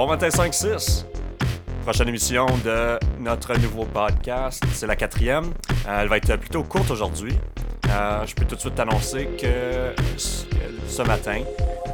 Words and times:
Bon 0.00 0.06
matin 0.06 0.28
5-6. 0.28 1.04
Prochaine 1.82 2.08
émission 2.08 2.46
de 2.64 2.98
notre 3.18 3.54
nouveau 3.58 3.84
podcast. 3.84 4.64
C'est 4.72 4.86
la 4.86 4.96
quatrième. 4.96 5.52
Euh, 5.86 6.00
elle 6.00 6.08
va 6.08 6.16
être 6.16 6.36
plutôt 6.36 6.62
courte 6.62 6.90
aujourd'hui. 6.90 7.36
Euh, 7.90 8.24
je 8.24 8.34
peux 8.34 8.46
tout 8.46 8.54
de 8.54 8.60
suite 8.60 8.76
t'annoncer 8.76 9.26
que 9.38 9.94
ce 10.16 11.02
matin, 11.02 11.42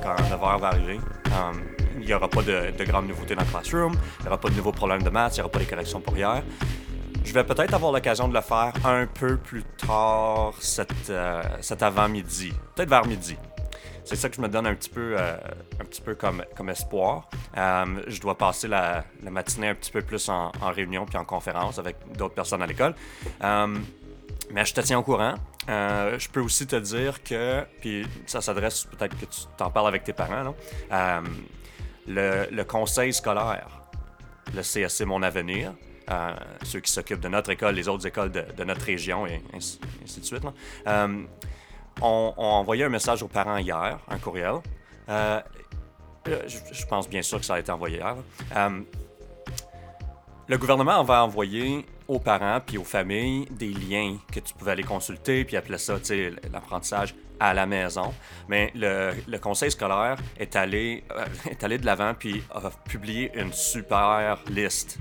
quand 0.04 0.14
9h 0.14 0.60
va 0.60 0.68
arriver, 0.68 1.00
euh, 1.26 1.52
il 1.98 2.06
n'y 2.06 2.14
aura 2.14 2.28
pas 2.28 2.42
de, 2.42 2.70
de 2.78 2.84
grandes 2.84 3.08
nouveautés 3.08 3.34
dans 3.34 3.42
le 3.42 3.48
classroom. 3.48 3.94
Il 4.20 4.22
n'y 4.22 4.28
aura 4.28 4.38
pas 4.38 4.50
de 4.50 4.54
nouveaux 4.54 4.70
problèmes 4.70 5.02
de 5.02 5.10
maths. 5.10 5.32
Il 5.32 5.40
n'y 5.40 5.42
aura 5.42 5.50
pas 5.50 5.58
de 5.58 5.64
corrections 5.64 6.00
pour 6.00 6.16
hier. 6.16 6.44
Je 7.24 7.32
vais 7.32 7.42
peut-être 7.42 7.74
avoir 7.74 7.90
l'occasion 7.90 8.28
de 8.28 8.34
le 8.34 8.40
faire 8.40 8.72
un 8.84 9.08
peu 9.08 9.36
plus 9.36 9.64
tard 9.84 10.54
cet, 10.60 11.10
cet 11.60 11.82
avant-midi. 11.82 12.52
Peut-être 12.76 12.88
vers 12.88 13.04
midi 13.04 13.36
c'est 14.04 14.14
ça 14.14 14.28
que 14.28 14.36
je 14.36 14.40
me 14.40 14.48
donne 14.48 14.68
un 14.68 14.74
petit 14.76 14.88
peu, 14.88 15.16
un 15.18 15.84
petit 15.84 16.00
peu 16.00 16.14
comme, 16.14 16.44
comme 16.56 16.70
espoir. 16.70 17.28
Euh, 17.56 18.02
je 18.06 18.20
dois 18.20 18.36
passer 18.36 18.68
la, 18.68 19.04
matinée 19.22 19.68
un 19.68 19.74
petit 19.74 19.90
peu 19.90 20.02
plus 20.02 20.28
en, 20.28 20.50
réunion 20.60 21.06
puis 21.06 21.16
en 21.16 21.24
conférence 21.24 21.78
avec 21.78 21.96
d'autres 22.16 22.34
personnes 22.34 22.62
à 22.62 22.66
l'école. 22.66 22.94
Euh, 23.42 23.78
mais 24.52 24.64
je 24.64 24.74
te 24.74 24.80
tiens 24.80 24.98
au 24.98 25.02
courant. 25.02 25.34
je 25.68 26.28
peux 26.28 26.40
aussi 26.40 26.66
te 26.66 26.76
dire 26.76 27.22
que, 27.22 27.64
puis 27.80 28.06
ça 28.26 28.40
s'adresse 28.40 28.84
peut-être 28.84 29.18
que 29.18 29.24
tu 29.24 29.40
t'en 29.56 29.70
parles 29.70 29.88
avec 29.88 30.04
tes 30.04 30.12
parents, 30.12 30.54
le, 32.06 32.62
conseil 32.62 33.12
scolaire, 33.12 33.68
le 34.54 34.62
CSC 34.62 35.04
Mon 35.04 35.22
Avenir, 35.22 35.72
ceux 36.62 36.80
qui 36.80 36.92
s'occupent 36.92 37.20
de 37.20 37.28
notre 37.28 37.50
école, 37.50 37.74
les 37.74 37.88
autres 37.88 38.06
écoles 38.06 38.30
de, 38.30 38.64
notre 38.64 38.84
région 38.84 39.26
et 39.26 39.42
ainsi, 39.52 39.80
de 39.80 40.24
suite, 40.24 40.44
on, 42.02 42.34
a 42.36 42.42
envoyé 42.42 42.84
un 42.84 42.88
message 42.88 43.22
aux 43.22 43.28
parents 43.28 43.56
hier, 43.56 43.98
un 44.08 44.18
courriel. 44.18 44.60
Euh, 46.28 46.42
je, 46.46 46.86
pense 46.86 47.08
bien 47.08 47.22
sûr 47.22 47.38
que 47.38 47.44
ça 47.46 47.54
a 47.54 47.60
été 47.60 47.70
envoyé 47.70 47.96
hier. 47.96 48.16
Euh, 48.56 48.80
le 50.48 50.58
gouvernement 50.58 51.02
va 51.02 51.24
envoyer 51.24 51.84
aux 52.08 52.20
parents 52.20 52.60
puis 52.64 52.78
aux 52.78 52.84
familles 52.84 53.46
des 53.50 53.72
liens 53.72 54.16
que 54.32 54.40
tu 54.40 54.54
pouvais 54.54 54.72
aller 54.72 54.84
consulter 54.84 55.44
puis 55.44 55.56
appeler 55.56 55.78
ça 55.78 55.96
l'apprentissage 56.52 57.14
à 57.40 57.54
la 57.54 57.66
maison. 57.66 58.12
Mais 58.48 58.72
le, 58.74 59.38
conseil 59.38 59.70
scolaire 59.70 60.16
est 60.38 60.56
allé, 60.56 61.04
euh, 61.12 61.24
est 61.50 61.62
allé 61.64 61.78
de 61.78 61.86
l'avant 61.86 62.14
puis 62.14 62.42
a 62.50 62.70
publié 62.88 63.30
une 63.38 63.52
super 63.52 64.38
liste 64.48 64.98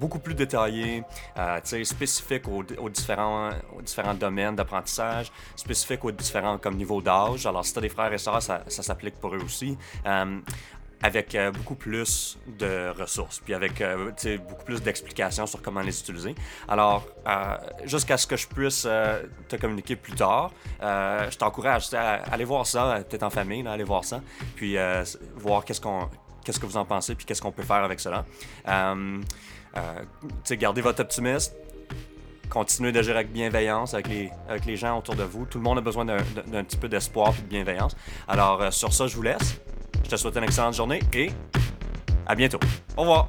beaucoup 0.00 0.18
plus 0.18 0.34
détaillé, 0.34 1.02
euh, 1.36 1.60
spécifique 1.84 2.44
aux, 2.48 2.88
différents, 2.88 3.50
aux 3.76 3.82
différents 3.82 4.14
domaines 4.14 4.56
d'apprentissage, 4.56 5.32
spécifique 5.56 6.04
aux 6.04 6.10
différents 6.10 6.58
comme 6.58 6.76
niveaux 6.76 7.00
d'âge. 7.00 7.46
Alors, 7.46 7.64
si 7.64 7.72
tu 7.72 7.78
as 7.78 7.82
des 7.82 7.88
frères 7.88 8.12
et 8.12 8.18
sœurs, 8.18 8.42
ça, 8.42 8.62
ça 8.66 8.82
s'applique 8.82 9.16
pour 9.16 9.34
eux 9.34 9.42
aussi. 9.44 9.76
Euh, 10.06 10.40
avec 11.02 11.34
euh, 11.34 11.50
beaucoup 11.52 11.74
plus 11.74 12.38
de 12.58 12.90
ressources, 12.90 13.40
puis 13.40 13.54
avec 13.54 13.80
euh, 13.80 14.10
beaucoup 14.48 14.64
plus 14.64 14.82
d'explications 14.82 15.46
sur 15.46 15.62
comment 15.62 15.80
les 15.80 15.98
utiliser. 15.98 16.34
Alors, 16.68 17.06
jusqu'à 17.84 18.16
ce 18.16 18.26
que 18.26 18.36
je 18.36 18.48
puisse 18.48 18.82
te 18.82 19.56
communiquer 19.56 19.96
plus 19.96 20.14
tard, 20.14 20.52
je 20.80 21.36
t'encourage 21.36 21.92
à 21.94 22.14
aller 22.32 22.44
voir 22.44 22.66
ça, 22.66 23.00
peut-être 23.08 23.22
en 23.22 23.30
famille, 23.30 23.62
là, 23.62 23.72
aller 23.72 23.84
voir 23.84 24.04
ça, 24.04 24.20
puis 24.56 24.76
voir 25.36 25.64
qu'est-ce 25.64 25.80
qu'on 25.80 26.08
qu'est-ce 26.44 26.60
que 26.60 26.66
vous 26.66 26.78
en 26.78 26.86
pensez, 26.86 27.14
puis 27.14 27.26
qu'est-ce 27.26 27.42
qu'on 27.42 27.52
peut 27.52 27.62
faire 27.62 27.84
avec 27.84 28.00
cela. 28.00 28.24
Euh, 29.76 30.56
gardez 30.56 30.80
votre 30.80 31.00
optimisme. 31.00 31.52
Continuez 32.48 32.92
d'agir 32.92 33.14
avec 33.14 33.30
bienveillance 33.30 33.92
avec 33.92 34.08
les, 34.08 34.30
avec 34.48 34.64
les 34.64 34.76
gens 34.76 34.98
autour 34.98 35.14
de 35.14 35.22
vous. 35.22 35.44
Tout 35.44 35.58
le 35.58 35.64
monde 35.64 35.78
a 35.78 35.80
besoin 35.82 36.06
d'un 36.06 36.64
petit 36.64 36.78
peu 36.78 36.88
d'espoir 36.88 37.34
et 37.38 37.42
de 37.42 37.46
bienveillance. 37.46 37.94
Alors, 38.26 38.62
euh, 38.62 38.70
sur 38.70 38.92
ça, 38.92 39.06
je 39.06 39.14
vous 39.14 39.22
laisse. 39.22 39.60
Je 40.04 40.10
te 40.10 40.16
souhaite 40.16 40.36
une 40.36 40.44
excellente 40.44 40.74
journée 40.74 41.00
et 41.12 41.30
à 42.26 42.34
bientôt. 42.34 42.60
Au 42.96 43.02
revoir. 43.02 43.28